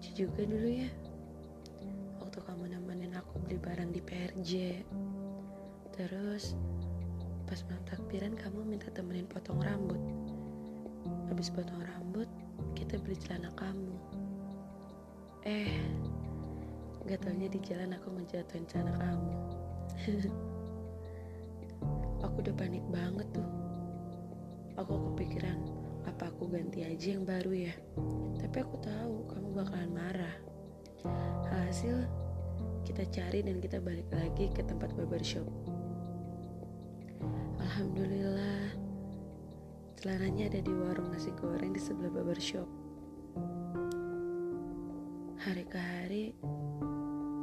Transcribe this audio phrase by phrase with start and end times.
[0.00, 0.90] juga dulu ya.
[2.22, 4.52] Waktu kamu nemenin aku beli barang di PRJ
[5.94, 6.58] Terus
[7.46, 10.00] pas malam takbiran kamu minta temenin potong rambut.
[11.30, 12.26] Habis potong rambut
[12.74, 13.94] kita beli celana kamu.
[15.46, 15.70] Eh
[17.04, 19.32] Gak di jalan aku ngejatuhin celana kamu.
[22.24, 23.44] Aku udah panik banget tuh.
[24.80, 25.60] Aku kepikiran
[26.08, 27.76] apa aku ganti aja yang baru ya?
[28.40, 30.36] Tapi aku tahu kamu bakalan marah.
[31.54, 32.04] Hasil
[32.82, 35.46] kita cari dan kita balik lagi ke tempat barbershop.
[37.62, 38.84] Alhamdulillah
[40.04, 42.68] Celananya ada di warung nasi goreng di sebelah barbershop.
[45.40, 46.36] Hari ke hari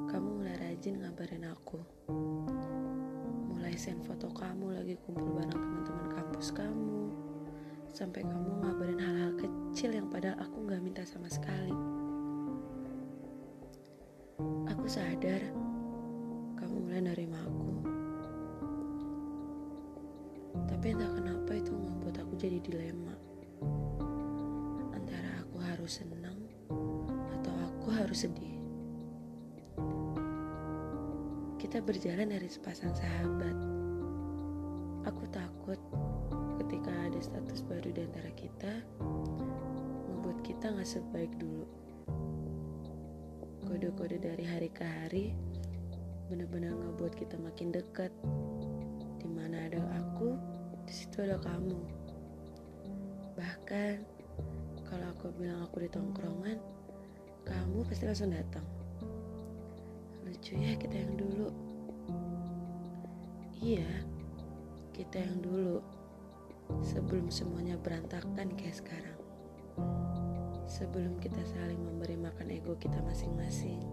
[0.06, 1.82] Kamu mulai rajin ngabarin aku.
[3.50, 7.10] Mulai send foto kamu lagi kumpul bareng teman-teman kampus kamu.
[7.90, 11.91] Sampai kamu ngabarin hal-hal kecil yang padahal aku gak minta sama sekali
[14.70, 15.42] Aku sadar
[16.58, 17.72] kamu mulai nerima aku.
[20.70, 23.16] Tapi entah kenapa itu membuat aku jadi dilema.
[24.94, 26.38] Antara aku harus senang
[27.38, 28.58] atau aku harus sedih.
[31.62, 33.58] Kita berjalan dari sepasang sahabat.
[35.06, 35.78] Aku takut
[36.62, 38.74] ketika ada status baru di antara kita
[40.10, 41.66] membuat kita gak sebaik dulu
[43.72, 45.32] kode-kode dari hari ke hari
[46.28, 48.12] benar-benar ngebuat kita makin dekat.
[49.16, 50.36] Di mana ada aku
[50.84, 51.80] di situ ada kamu.
[53.40, 53.96] Bahkan
[54.84, 56.60] kalau aku bilang aku di tongkrongan
[57.48, 58.68] kamu pasti langsung datang.
[60.28, 61.48] Lucu ya kita yang dulu.
[63.56, 63.88] Iya
[64.92, 65.80] kita yang dulu.
[66.84, 69.16] Sebelum semuanya berantakan kayak sekarang
[70.72, 73.84] sebelum kita saling memberi makan ego kita masing-masing